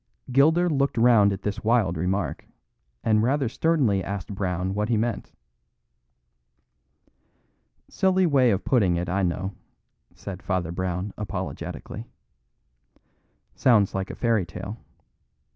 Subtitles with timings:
[0.31, 2.47] Gilder looked round at this wild remark,
[3.03, 5.31] and rather sternly asked Brown what he meant.
[7.87, 9.53] "Silly way of putting it, I know,"
[10.15, 12.07] said Father Brown apologetically.
[13.53, 14.79] "Sounds like a fairy tale.